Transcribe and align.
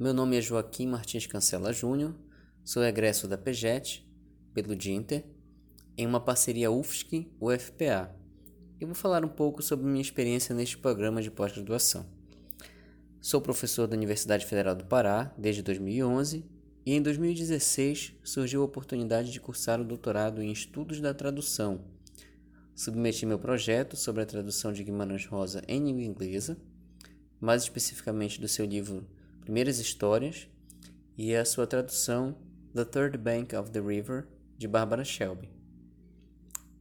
Meu 0.00 0.14
nome 0.14 0.38
é 0.38 0.40
Joaquim 0.40 0.86
Martins 0.86 1.26
Cancela 1.26 1.74
Júnior, 1.74 2.14
sou 2.64 2.82
egresso 2.82 3.28
da 3.28 3.36
PEGET, 3.36 4.02
pelo 4.54 4.74
DINTER, 4.74 5.26
em 5.94 6.06
uma 6.06 6.18
parceria 6.18 6.70
UFSC-UFPA. 6.70 8.10
E 8.80 8.86
vou 8.86 8.94
falar 8.94 9.26
um 9.26 9.28
pouco 9.28 9.62
sobre 9.62 9.84
minha 9.84 10.00
experiência 10.00 10.54
neste 10.54 10.78
programa 10.78 11.20
de 11.20 11.30
pós-graduação. 11.30 12.06
Sou 13.20 13.42
professor 13.42 13.86
da 13.86 13.94
Universidade 13.94 14.46
Federal 14.46 14.74
do 14.74 14.86
Pará 14.86 15.34
desde 15.36 15.62
2011 15.62 16.46
e 16.86 16.94
em 16.94 17.02
2016 17.02 18.14
surgiu 18.24 18.62
a 18.62 18.64
oportunidade 18.64 19.30
de 19.30 19.38
cursar 19.38 19.82
o 19.82 19.84
doutorado 19.84 20.42
em 20.42 20.50
Estudos 20.50 20.98
da 20.98 21.12
Tradução. 21.12 21.84
Submeti 22.74 23.26
meu 23.26 23.38
projeto 23.38 23.98
sobre 23.98 24.22
a 24.22 24.26
tradução 24.26 24.72
de 24.72 24.82
Guimarães 24.82 25.26
Rosa 25.26 25.62
em 25.68 25.84
língua 25.84 26.04
inglesa, 26.04 26.56
mais 27.38 27.64
especificamente 27.64 28.40
do 28.40 28.48
seu 28.48 28.64
livro 28.64 29.06
Primeiras 29.50 29.80
Histórias 29.80 30.48
e 31.18 31.34
a 31.34 31.44
sua 31.44 31.66
tradução 31.66 32.38
The 32.72 32.84
Third 32.84 33.18
Bank 33.18 33.56
of 33.56 33.72
the 33.72 33.80
River, 33.80 34.28
de 34.56 34.68
Barbara 34.68 35.02
Shelby. 35.02 35.50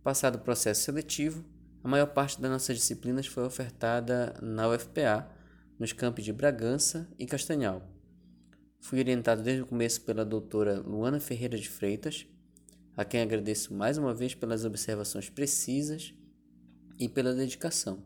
Passado 0.04 0.36
o 0.36 0.42
processo 0.42 0.84
seletivo, 0.84 1.44
a 1.84 1.88
maior 1.88 2.06
parte 2.14 2.40
das 2.40 2.52
nossas 2.52 2.78
disciplinas 2.78 3.26
foi 3.26 3.44
ofertada 3.44 4.36
na 4.40 4.70
UFPA, 4.70 5.28
nos 5.80 5.94
campos 5.94 6.24
de 6.24 6.32
Bragança 6.32 7.10
e 7.18 7.26
Castanhal. 7.26 7.82
Fui 8.80 9.00
orientado 9.00 9.42
desde 9.42 9.64
o 9.64 9.66
começo 9.66 10.02
pela 10.02 10.24
doutora 10.24 10.80
Luana 10.80 11.20
Ferreira 11.20 11.58
de 11.58 11.68
Freitas, 11.68 12.28
a 12.96 13.04
quem 13.04 13.20
agradeço 13.20 13.74
mais 13.74 13.98
uma 13.98 14.14
vez 14.14 14.36
pelas 14.36 14.64
observações 14.64 15.28
precisas 15.28 16.14
e 17.00 17.10
pela 17.10 17.34
dedicação. 17.34 18.04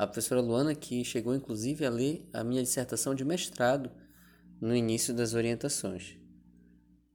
A 0.00 0.06
professora 0.06 0.40
Luana, 0.40 0.74
que 0.74 1.04
chegou 1.04 1.34
inclusive 1.34 1.84
a 1.84 1.90
ler 1.90 2.26
a 2.32 2.42
minha 2.42 2.62
dissertação 2.62 3.14
de 3.14 3.22
mestrado 3.22 3.90
no 4.58 4.74
início 4.74 5.12
das 5.12 5.34
orientações. 5.34 6.16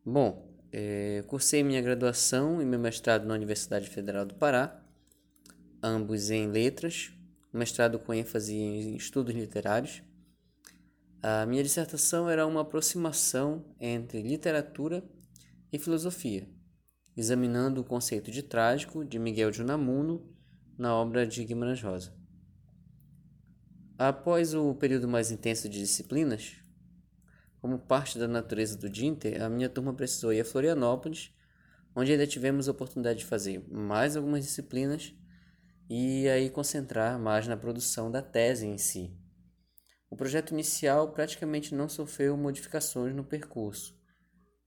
Bom, 0.05 0.55
é, 0.71 1.23
cursei 1.25 1.63
minha 1.63 1.81
graduação 1.81 2.61
e 2.61 2.65
meu 2.65 2.77
mestrado 2.77 3.25
na 3.25 3.33
Universidade 3.33 3.89
Federal 3.89 4.23
do 4.23 4.35
Pará, 4.35 4.85
ambos 5.81 6.29
em 6.29 6.47
letras, 6.47 7.11
mestrado 7.51 7.97
com 7.97 8.13
ênfase 8.13 8.53
em 8.53 8.95
estudos 8.95 9.33
literários. 9.33 10.03
A 11.23 11.43
minha 11.47 11.63
dissertação 11.63 12.29
era 12.29 12.45
uma 12.45 12.61
aproximação 12.61 13.65
entre 13.79 14.21
literatura 14.21 15.03
e 15.73 15.79
filosofia, 15.79 16.47
examinando 17.17 17.81
o 17.81 17.83
conceito 17.83 18.29
de 18.29 18.43
trágico 18.43 19.03
de 19.03 19.17
Miguel 19.17 19.49
de 19.49 19.63
Unamuno 19.63 20.31
na 20.77 20.93
obra 20.95 21.25
de 21.25 21.43
Guimarães 21.43 21.81
Rosa. 21.81 22.24
Após 23.97 24.53
o 24.53 24.75
período 24.75 25.07
mais 25.07 25.31
intenso 25.31 25.69
de 25.69 25.79
disciplinas, 25.79 26.57
como 27.61 27.79
parte 27.79 28.19
da 28.19 28.27
natureza 28.27 28.77
do 28.77 28.89
Dinter, 28.89 29.41
a 29.41 29.49
minha 29.49 29.69
turma 29.69 29.93
precisou 29.93 30.33
ir 30.33 30.41
a 30.41 30.45
Florianópolis, 30.45 31.33
onde 31.95 32.11
ainda 32.11 32.27
tivemos 32.27 32.67
a 32.67 32.71
oportunidade 32.71 33.19
de 33.19 33.25
fazer 33.25 33.65
mais 33.71 34.17
algumas 34.17 34.43
disciplinas 34.43 35.13
e 35.89 36.27
aí 36.27 36.49
concentrar 36.49 37.17
mais 37.17 37.47
na 37.47 37.55
produção 37.55 38.11
da 38.11 38.21
tese 38.21 38.67
em 38.67 38.77
si. 38.77 39.17
O 40.09 40.17
projeto 40.17 40.51
inicial 40.51 41.13
praticamente 41.13 41.73
não 41.73 41.87
sofreu 41.87 42.35
modificações 42.35 43.15
no 43.15 43.23
percurso. 43.23 43.97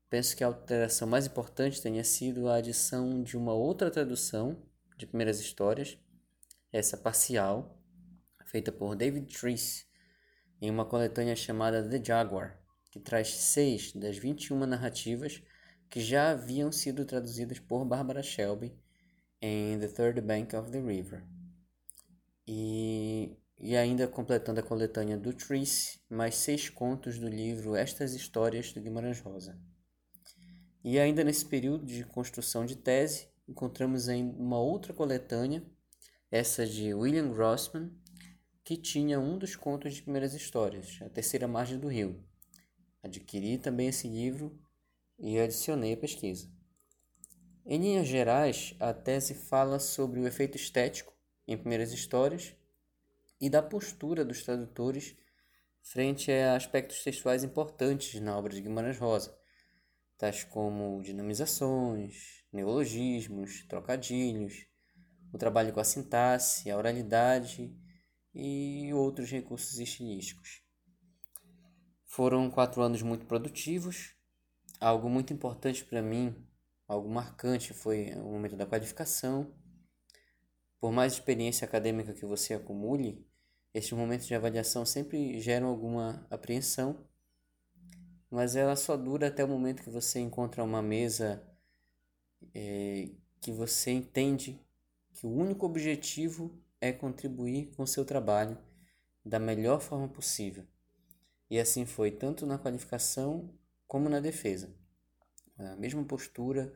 Penso 0.08 0.34
que 0.34 0.42
a 0.42 0.46
alteração 0.46 1.06
mais 1.06 1.26
importante 1.26 1.82
tenha 1.82 2.02
sido 2.02 2.48
a 2.48 2.54
adição 2.54 3.22
de 3.22 3.36
uma 3.36 3.52
outra 3.52 3.90
tradução 3.90 4.62
de 4.96 5.06
primeiras 5.06 5.38
histórias, 5.38 5.98
essa 6.72 6.96
parcial, 6.96 7.77
feita 8.48 8.72
por 8.72 8.96
David 8.96 9.26
Treese, 9.26 9.84
em 10.60 10.70
uma 10.70 10.86
coletânea 10.86 11.36
chamada 11.36 11.86
The 11.86 12.02
Jaguar, 12.02 12.58
que 12.90 12.98
traz 12.98 13.28
seis 13.28 13.92
das 13.92 14.16
21 14.16 14.58
narrativas 14.66 15.42
que 15.90 16.00
já 16.00 16.30
haviam 16.30 16.72
sido 16.72 17.04
traduzidas 17.04 17.58
por 17.58 17.84
Barbara 17.84 18.22
Shelby 18.22 18.74
em 19.40 19.78
The 19.78 19.88
Third 19.88 20.20
Bank 20.22 20.56
of 20.56 20.70
the 20.70 20.80
River. 20.80 21.24
E, 22.46 23.36
e 23.60 23.76
ainda 23.76 24.08
completando 24.08 24.60
a 24.60 24.62
coletânea 24.62 25.18
do 25.18 25.34
Treece, 25.34 26.00
mais 26.08 26.34
seis 26.34 26.70
contos 26.70 27.18
do 27.18 27.28
livro 27.28 27.76
Estas 27.76 28.14
Histórias 28.14 28.66
de 28.66 28.80
Guimarães 28.80 29.20
Rosa. 29.20 29.58
E 30.82 30.98
ainda 30.98 31.22
nesse 31.22 31.44
período 31.44 31.84
de 31.84 32.02
construção 32.04 32.64
de 32.64 32.76
tese, 32.76 33.28
encontramos 33.46 34.08
em 34.08 34.24
uma 34.24 34.58
outra 34.58 34.94
coletânea, 34.94 35.62
essa 36.30 36.66
de 36.66 36.94
William 36.94 37.30
Grossman, 37.30 37.90
que 38.68 38.76
tinha 38.76 39.18
um 39.18 39.38
dos 39.38 39.56
contos 39.56 39.94
de 39.94 40.02
primeiras 40.02 40.34
histórias, 40.34 40.98
A 41.00 41.08
Terceira 41.08 41.48
Margem 41.48 41.78
do 41.78 41.88
Rio, 41.88 42.22
Adquiri 43.02 43.56
também 43.56 43.88
esse 43.88 44.06
livro 44.06 44.60
e 45.18 45.38
adicionei 45.38 45.94
a 45.94 45.96
pesquisa. 45.96 46.52
Em 47.64 47.78
linhas 47.80 48.06
gerais, 48.06 48.74
a 48.78 48.92
tese 48.92 49.32
fala 49.32 49.78
sobre 49.78 50.20
o 50.20 50.26
efeito 50.26 50.58
estético 50.58 51.16
em 51.46 51.56
primeiras 51.56 51.92
histórias 51.94 52.54
e 53.40 53.48
da 53.48 53.62
postura 53.62 54.22
dos 54.22 54.42
tradutores 54.42 55.16
frente 55.80 56.30
a 56.30 56.54
aspectos 56.54 57.02
textuais 57.02 57.42
importantes 57.42 58.20
na 58.20 58.36
obra 58.36 58.52
de 58.52 58.60
Guimarães 58.60 58.98
Rosa, 58.98 59.34
tais 60.18 60.44
como 60.44 61.00
dinamizações, 61.00 62.44
neologismos, 62.52 63.64
trocadilhos, 63.66 64.66
o 65.32 65.38
trabalho 65.38 65.72
com 65.72 65.80
a 65.80 65.84
sintaxe, 65.84 66.70
a 66.70 66.76
oralidade 66.76 67.74
e 68.40 68.94
outros 68.94 69.28
recursos 69.28 69.80
estilísticos. 69.80 70.62
Foram 72.04 72.48
quatro 72.48 72.80
anos 72.80 73.02
muito 73.02 73.26
produtivos. 73.26 74.14
Algo 74.80 75.10
muito 75.10 75.32
importante 75.32 75.84
para 75.84 76.00
mim, 76.00 76.36
algo 76.86 77.10
marcante, 77.10 77.74
foi 77.74 78.14
o 78.14 78.30
momento 78.30 78.54
da 78.54 78.64
qualificação. 78.64 79.52
Por 80.78 80.92
mais 80.92 81.14
experiência 81.14 81.64
acadêmica 81.64 82.14
que 82.14 82.24
você 82.24 82.54
acumule, 82.54 83.26
estes 83.74 83.98
momentos 83.98 84.28
de 84.28 84.36
avaliação 84.36 84.86
sempre 84.86 85.40
geram 85.40 85.66
alguma 85.66 86.24
apreensão, 86.30 87.04
mas 88.30 88.54
ela 88.54 88.76
só 88.76 88.96
dura 88.96 89.26
até 89.26 89.44
o 89.44 89.48
momento 89.48 89.82
que 89.82 89.90
você 89.90 90.20
encontra 90.20 90.62
uma 90.62 90.80
mesa 90.80 91.44
é, 92.54 93.10
que 93.40 93.50
você 93.50 93.90
entende 93.90 94.64
que 95.12 95.26
o 95.26 95.30
único 95.30 95.66
objetivo 95.66 96.62
é 96.80 96.92
contribuir 96.92 97.72
com 97.76 97.86
seu 97.86 98.04
trabalho 98.04 98.58
da 99.24 99.38
melhor 99.38 99.80
forma 99.80 100.08
possível. 100.08 100.66
E 101.50 101.58
assim 101.58 101.84
foi 101.84 102.10
tanto 102.10 102.46
na 102.46 102.58
qualificação 102.58 103.52
como 103.86 104.08
na 104.08 104.20
defesa. 104.20 104.74
A 105.56 105.76
mesma 105.76 106.04
postura, 106.04 106.72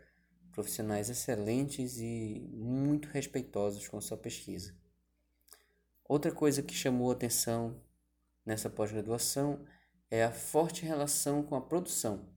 profissionais 0.51 1.09
excelentes 1.09 1.99
e 1.99 2.49
muito 2.53 3.09
respeitosos 3.09 3.87
com 3.87 4.01
sua 4.01 4.17
pesquisa. 4.17 4.75
Outra 6.05 6.33
coisa 6.33 6.63
que 6.63 6.75
chamou 6.75 7.11
atenção 7.11 7.81
nessa 8.45 8.69
pós-graduação 8.69 9.65
é 10.11 10.25
a 10.25 10.33
forte 10.33 10.85
relação 10.85 11.43
com 11.43 11.55
a 11.55 11.61
produção, 11.61 12.29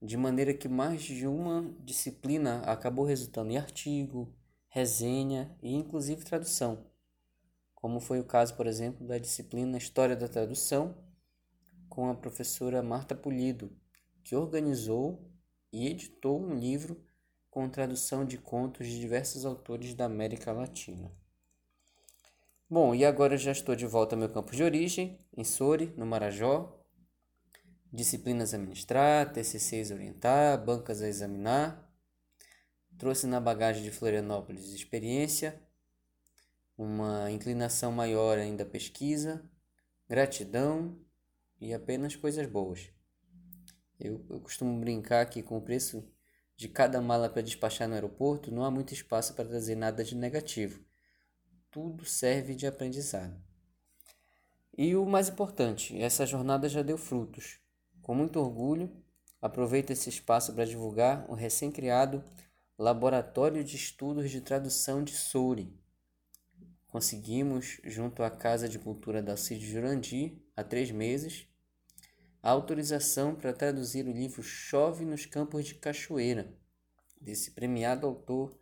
de 0.00 0.16
maneira 0.16 0.54
que 0.54 0.68
mais 0.68 1.02
de 1.02 1.26
uma 1.26 1.74
disciplina 1.80 2.60
acabou 2.60 3.04
resultando 3.04 3.50
em 3.50 3.58
artigo, 3.58 4.32
resenha 4.68 5.56
e 5.60 5.74
inclusive 5.74 6.24
tradução, 6.24 6.86
como 7.80 7.98
foi 7.98 8.20
o 8.20 8.24
caso, 8.24 8.54
por 8.54 8.66
exemplo, 8.66 9.06
da 9.06 9.18
disciplina 9.18 9.78
História 9.78 10.14
da 10.14 10.28
Tradução 10.28 10.94
com 11.88 12.08
a 12.08 12.14
professora 12.14 12.82
Marta 12.82 13.14
Pulido, 13.14 13.72
que 14.22 14.36
organizou 14.36 15.28
e 15.72 15.88
editou 15.88 16.40
um 16.40 16.54
livro 16.54 17.04
com 17.50 17.68
tradução 17.68 18.24
de 18.24 18.38
contos 18.38 18.86
de 18.86 19.00
diversos 19.00 19.44
autores 19.44 19.94
da 19.94 20.04
América 20.04 20.52
Latina. 20.52 21.10
Bom, 22.68 22.94
e 22.94 23.04
agora 23.04 23.36
já 23.36 23.50
estou 23.50 23.74
de 23.74 23.86
volta 23.86 24.14
ao 24.14 24.18
meu 24.20 24.28
campo 24.28 24.54
de 24.54 24.62
origem, 24.62 25.18
em 25.36 25.42
Sori, 25.42 25.92
no 25.96 26.06
Marajó. 26.06 26.80
Disciplinas 27.92 28.54
a 28.54 28.58
ministrar, 28.58 29.32
TCCs 29.32 29.90
a 29.90 29.94
orientar, 29.96 30.64
bancas 30.64 31.02
a 31.02 31.08
examinar. 31.08 31.92
Trouxe 32.96 33.26
na 33.26 33.40
bagagem 33.40 33.82
de 33.82 33.90
Florianópolis 33.90 34.72
experiência, 34.72 35.60
uma 36.82 37.30
inclinação 37.30 37.92
maior 37.92 38.38
ainda 38.38 38.62
à 38.62 38.66
pesquisa, 38.66 39.44
gratidão 40.08 40.98
e 41.60 41.74
apenas 41.74 42.16
coisas 42.16 42.46
boas. 42.46 42.88
Eu, 43.98 44.24
eu 44.30 44.40
costumo 44.40 44.80
brincar 44.80 45.26
que 45.26 45.42
com 45.42 45.58
o 45.58 45.60
preço 45.60 46.02
de 46.56 46.68
cada 46.68 46.98
mala 47.02 47.28
para 47.28 47.42
despachar 47.42 47.86
no 47.86 47.94
aeroporto 47.94 48.50
não 48.50 48.64
há 48.64 48.70
muito 48.70 48.94
espaço 48.94 49.34
para 49.34 49.46
trazer 49.46 49.74
nada 49.74 50.02
de 50.02 50.14
negativo. 50.14 50.82
Tudo 51.70 52.06
serve 52.06 52.54
de 52.54 52.66
aprendizado. 52.66 53.38
E 54.76 54.96
o 54.96 55.04
mais 55.04 55.28
importante, 55.28 56.00
essa 56.00 56.24
jornada 56.24 56.66
já 56.66 56.80
deu 56.80 56.96
frutos. 56.96 57.60
Com 58.00 58.14
muito 58.14 58.40
orgulho, 58.40 58.90
aproveito 59.42 59.90
esse 59.90 60.08
espaço 60.08 60.54
para 60.54 60.64
divulgar 60.64 61.30
o 61.30 61.34
recém-criado 61.34 62.24
Laboratório 62.78 63.62
de 63.62 63.76
Estudos 63.76 64.30
de 64.30 64.40
Tradução 64.40 65.04
de 65.04 65.12
Souri. 65.12 65.78
Conseguimos, 66.90 67.80
junto 67.84 68.24
à 68.24 68.30
Casa 68.30 68.68
de 68.68 68.76
Cultura 68.76 69.22
da 69.22 69.36
Cid 69.36 69.64
Jurandir, 69.64 70.32
há 70.56 70.64
três 70.64 70.90
meses, 70.90 71.46
a 72.42 72.50
autorização 72.50 73.32
para 73.32 73.52
traduzir 73.52 74.04
o 74.06 74.12
livro 74.12 74.42
Chove 74.42 75.04
nos 75.04 75.24
Campos 75.24 75.66
de 75.66 75.76
Cachoeira, 75.76 76.52
desse 77.20 77.52
premiado 77.52 78.08
autor 78.08 78.58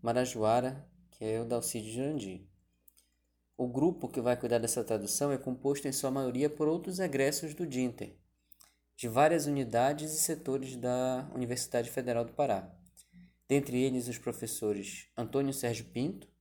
marajoara, 0.00 0.88
que 1.10 1.24
é 1.24 1.40
o 1.40 1.44
Dalcide 1.44 1.90
Jurandir. 1.90 2.46
O 3.56 3.66
grupo 3.66 4.08
que 4.08 4.20
vai 4.20 4.36
cuidar 4.36 4.58
dessa 4.58 4.84
tradução 4.84 5.32
é 5.32 5.36
composto 5.36 5.88
em 5.88 5.92
sua 5.92 6.10
maioria 6.10 6.48
por 6.48 6.68
outros 6.68 7.00
egressos 7.00 7.52
do 7.52 7.66
DINTER, 7.66 8.14
de 8.96 9.08
várias 9.08 9.46
unidades 9.46 10.12
e 10.12 10.20
setores 10.20 10.76
da 10.76 11.28
Universidade 11.34 11.90
Federal 11.90 12.24
do 12.24 12.32
Pará. 12.32 12.72
Dentre 13.48 13.76
eles, 13.82 14.06
os 14.06 14.18
professores 14.18 15.08
Antônio 15.16 15.52
Sérgio 15.52 15.86
Pinto, 15.86 16.31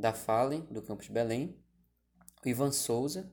da 0.00 0.14
FALEN, 0.14 0.62
do 0.70 0.80
campus 0.80 1.08
Belém, 1.08 1.54
o 2.44 2.48
Ivan 2.48 2.72
Souza, 2.72 3.30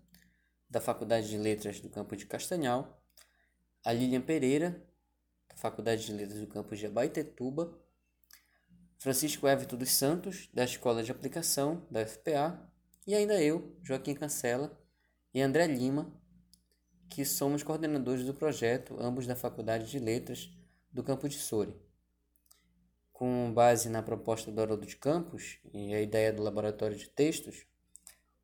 da 0.69 0.81
Faculdade 0.81 1.29
de 1.29 1.37
Letras 1.37 1.79
do 1.79 1.89
campus 1.89 2.17
de 2.17 2.25
Castanhal, 2.25 3.01
a 3.83 3.93
Lilian 3.93 4.21
Pereira, 4.21 4.85
da 5.47 5.55
Faculdade 5.55 6.05
de 6.05 6.11
Letras 6.11 6.41
do 6.41 6.47
campus 6.47 6.77
de 6.77 6.85
Abaetetuba, 6.85 7.73
Francisco 8.97 9.47
Everton 9.47 9.77
dos 9.77 9.91
Santos, 9.91 10.49
da 10.53 10.65
Escola 10.65 11.01
de 11.01 11.11
Aplicação 11.11 11.87
da 11.89 12.05
FPA, 12.05 12.69
e 13.05 13.15
ainda 13.15 13.41
eu, 13.41 13.77
Joaquim 13.81 14.13
Cancela, 14.13 14.77
e 15.33 15.41
André 15.41 15.67
Lima, 15.67 16.11
que 17.09 17.23
somos 17.23 17.63
coordenadores 17.63 18.25
do 18.25 18.33
projeto, 18.33 18.97
ambos 18.99 19.25
da 19.25 19.35
Faculdade 19.35 19.89
de 19.89 19.99
Letras 19.99 20.49
do 20.91 21.01
campus 21.01 21.31
de 21.31 21.39
Soure. 21.39 21.86
Com 23.17 23.51
base 23.51 23.89
na 23.89 24.03
proposta 24.03 24.51
do 24.51 24.61
Haroldo 24.61 24.85
de 24.85 24.95
Campos 24.95 25.57
e 25.73 25.91
a 25.91 25.99
ideia 25.99 26.31
do 26.31 26.43
laboratório 26.43 26.95
de 26.95 27.09
textos, 27.09 27.65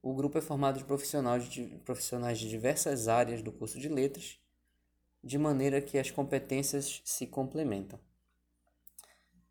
o 0.02 0.16
grupo 0.16 0.40
é 0.40 0.42
formado 0.42 0.80
de 0.80 0.84
profissionais 0.84 1.48
de, 1.48 1.80
profissionais 1.86 2.40
de 2.40 2.50
diversas 2.50 3.08
áreas 3.08 3.44
do 3.44 3.52
curso 3.52 3.80
de 3.80 3.88
letras, 3.88 4.40
de 5.24 5.38
maneira 5.38 5.80
que 5.80 6.00
as 6.00 6.10
competências 6.10 7.04
se 7.06 7.28
complementam. 7.28 8.00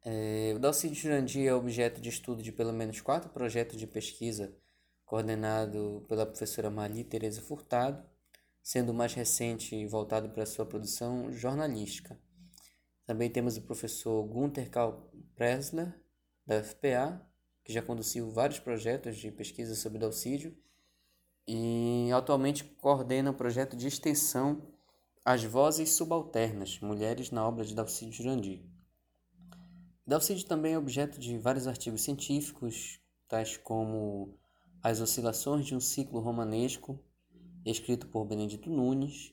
É, 0.05 0.55
o 0.57 0.59
Dalcide 0.59 0.95
Jurandir 0.97 1.47
é 1.47 1.55
objeto 1.55 2.01
de 2.01 2.09
estudo 2.09 2.43
de 2.43 2.51
pelo 2.51 2.73
menos 2.73 3.01
quatro 3.01 3.31
projetos 3.31 3.79
de 3.79 3.87
pesquisa 3.87 4.53
coordenado 5.07 6.05
pela 6.09 6.27
professora 6.27 6.69
Mali 6.69 7.05
Teresa 7.05 7.41
Furtado, 7.41 8.05
sendo 8.61 8.91
o 8.91 8.95
mais 8.95 9.15
recente 9.15 9.87
voltado 9.87 10.31
para 10.31 10.45
sua 10.47 10.67
produção 10.67 11.31
jornalística. 11.31 12.19
Também 13.07 13.31
temos 13.31 13.57
o 13.57 13.63
professor 13.63 14.23
Gunther 14.25 14.71
Karl 14.71 15.11
Pressler, 15.35 15.93
da 16.47 16.63
FPA, 16.63 17.21
que 17.65 17.73
já 17.73 17.83
conduziu 17.83 18.31
vários 18.31 18.59
projetos 18.59 19.17
de 19.17 19.31
pesquisa 19.31 19.75
sobre 19.75 19.99
Dalcídio 19.99 20.57
e 21.47 22.11
atualmente 22.13 22.65
coordena 22.65 23.31
o 23.31 23.35
projeto 23.35 23.77
de 23.77 23.87
extensão 23.87 24.63
As 25.25 25.45
Vozes 25.45 25.91
Subalternas, 25.91 26.81
Mulheres 26.81 27.31
na 27.31 27.47
Obra 27.47 27.65
de 27.65 27.75
Dalcídio 27.75 28.15
Jurandir. 28.15 28.63
Dalcídio 30.07 30.47
também 30.47 30.75
é 30.75 30.79
objeto 30.79 31.19
de 31.19 31.39
vários 31.39 31.67
artigos 31.67 32.03
científicos, 32.03 33.01
tais 33.29 33.57
como 33.57 34.37
as 34.83 35.01
Oscilações 35.01 35.65
de 35.65 35.77
um 35.77 35.81
Ciclo 35.81 36.21
Romanesco, 36.21 36.99
escrito 37.65 38.09
por 38.09 38.25
Benedito 38.25 38.69
Nunes, 38.69 39.33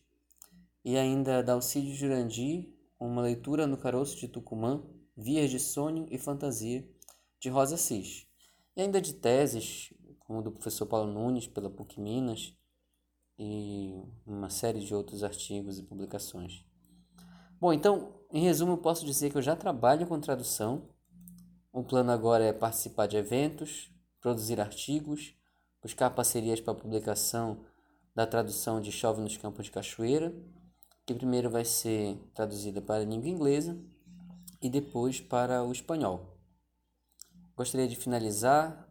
e 0.86 0.95
ainda 0.95 1.42
Dalcídio 1.42 1.95
Jurandir, 1.95 2.69
uma 3.07 3.22
leitura 3.22 3.66
no 3.66 3.78
caroço 3.78 4.18
de 4.18 4.28
Tucumã, 4.28 4.84
Vias 5.16 5.50
de 5.50 5.60
Sonho 5.60 6.06
e 6.10 6.18
Fantasia, 6.18 6.88
de 7.40 7.50
Rosa 7.50 7.78
Cis, 7.78 8.28
e 8.75 8.81
ainda 8.81 9.01
de 9.01 9.13
teses, 9.13 9.94
como 10.19 10.42
do 10.42 10.51
professor 10.51 10.86
Paulo 10.86 11.12
Nunes, 11.12 11.48
pela 11.48 11.69
PUC 11.69 12.00
Minas, 12.00 12.56
e 13.38 14.04
uma 14.25 14.50
série 14.50 14.80
de 14.80 14.94
outros 14.94 15.24
artigos 15.24 15.80
e 15.80 15.84
publicações. 15.84 16.66
Bom, 17.60 17.72
então, 17.72 18.13
em 18.31 18.44
resumo, 18.44 18.74
eu 18.74 18.78
posso 18.78 19.06
dizer 19.06 19.31
que 19.31 19.38
eu 19.38 19.42
já 19.42 19.56
trabalho 19.56 20.06
com 20.07 20.19
tradução. 20.19 20.90
O 21.72 21.84
plano 21.84 22.12
agora 22.12 22.44
é 22.44 22.54
participar 22.54 23.07
de 23.07 23.16
eventos, 23.18 23.92
produzir 24.19 24.60
artigos 24.60 25.40
buscar 25.81 26.10
parcerias 26.10 26.60
para 26.60 26.74
a 26.74 26.75
publicação 26.75 27.66
da 28.13 28.28
tradução 28.28 28.81
de 28.81 28.92
Chove 28.92 29.22
nos 29.22 29.38
Campos 29.38 29.66
de 29.66 29.72
Cachoeira, 29.72 30.34
que 31.10 31.14
primeiro 31.16 31.50
vai 31.50 31.66
ser 31.66 32.18
traduzida 32.36 32.84
para 32.84 33.02
a 33.02 33.06
língua 33.06 33.28
inglesa 33.28 33.76
e 34.62 34.70
depois 34.70 35.20
para 35.20 35.64
o 35.64 35.72
espanhol. 35.72 36.38
Gostaria 37.56 37.88
de 37.88 37.96
finalizar 37.96 38.88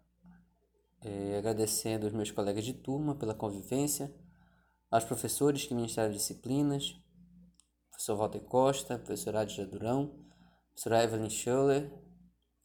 é, 1.00 1.38
agradecendo 1.38 2.06
aos 2.06 2.12
meus 2.12 2.32
colegas 2.32 2.65
de 2.65 2.73
turma 2.73 3.15
pela 3.15 3.35
convivência, 3.35 4.12
aos 4.91 5.05
professores 5.05 5.65
que 5.65 5.75
ministraram 5.76 6.11
disciplinas, 6.11 7.00
professor 7.88 8.17
Walter 8.17 8.41
Costa, 8.41 8.99
professora 8.99 9.43
Adja 9.43 9.65
Durão, 9.65 10.26
professora 10.70 11.05
Evelyn 11.05 11.31
Scholler 11.31 11.88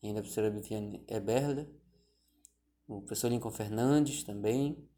e 0.02 0.08
ainda 0.08 0.22
a 0.22 0.24
professora 0.24 0.50
Viviane 0.50 1.06
Eberle, 1.08 1.70
o 2.88 3.02
professor 3.02 3.30
Lincoln 3.30 3.52
Fernandes 3.52 4.24
também, 4.24 4.90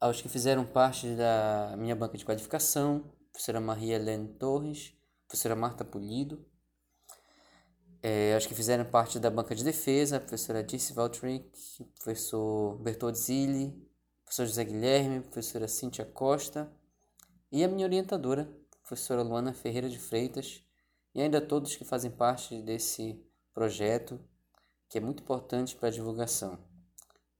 aos 0.00 0.22
que 0.22 0.28
fizeram 0.30 0.64
parte 0.64 1.14
da 1.14 1.74
minha 1.76 1.94
banca 1.94 2.16
de 2.16 2.24
qualificação, 2.24 3.19
professora 3.32 3.60
Maria 3.60 3.96
Helene 3.96 4.28
Torres, 4.34 4.94
professora 5.26 5.56
Marta 5.56 5.84
Polido, 5.84 6.44
é, 8.02 8.34
aos 8.34 8.46
que 8.46 8.54
fizeram 8.54 8.84
parte 8.84 9.18
da 9.18 9.30
banca 9.30 9.54
de 9.54 9.62
defesa, 9.62 10.18
professora 10.18 10.62
Dirce 10.62 10.92
Valtrick, 10.92 11.50
professor 11.96 12.78
Bertodzilli, 12.78 13.86
professor 14.24 14.46
José 14.46 14.64
Guilherme, 14.64 15.20
professora 15.20 15.68
Cíntia 15.68 16.04
Costa 16.04 16.72
e 17.52 17.62
a 17.62 17.68
minha 17.68 17.86
orientadora, 17.86 18.50
professora 18.82 19.22
Luana 19.22 19.52
Ferreira 19.52 19.88
de 19.88 19.98
Freitas, 19.98 20.62
e 21.14 21.20
ainda 21.20 21.40
todos 21.40 21.76
que 21.76 21.84
fazem 21.84 22.10
parte 22.10 22.62
desse 22.62 23.22
projeto 23.52 24.20
que 24.88 24.98
é 24.98 25.00
muito 25.00 25.22
importante 25.22 25.76
para 25.76 25.88
a 25.88 25.92
divulgação 25.92 26.58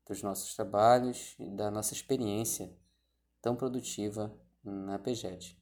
dos 0.07 0.23
nossos 0.23 0.55
trabalhos 0.55 1.35
e 1.39 1.49
da 1.51 1.71
nossa 1.71 1.95
experiência 1.95 2.77
tão 3.41 3.57
produtiva 3.57 4.37
na 4.63 4.99
PGET. 4.99 5.60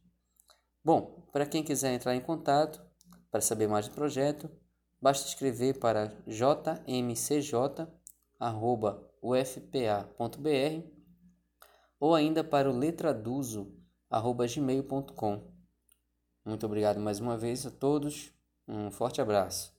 Bom, 0.85 1.27
para 1.33 1.47
quem 1.47 1.63
quiser 1.63 1.95
entrar 1.95 2.15
em 2.15 2.21
contato 2.21 2.87
para 3.31 3.41
saber 3.41 3.67
mais 3.69 3.89
do 3.89 3.95
projeto, 3.95 4.51
basta 5.01 5.27
escrever 5.29 5.79
para 5.79 6.13
jmcj.ufpa.br 6.27 7.79
ou 12.01 12.15
ainda 12.15 12.45
para 12.45 12.71
o 12.71 12.77
letraduzo.gmail.com. 12.77 15.53
Muito 16.45 16.65
obrigado 16.65 17.01
mais 17.01 17.19
uma 17.21 17.37
vez 17.37 17.67
a 17.67 17.71
todos, 17.71 18.33
um 18.67 18.91
forte 18.91 19.21
abraço. 19.21 19.77